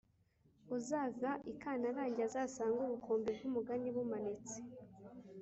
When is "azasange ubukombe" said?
2.27-3.29